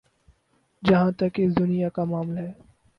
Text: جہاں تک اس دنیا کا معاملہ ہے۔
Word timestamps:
جہاں 0.83 1.11
تک 1.11 1.31
اس 1.35 1.51
دنیا 1.59 1.89
کا 1.89 2.03
معاملہ 2.03 2.39
ہے۔ 2.39 2.51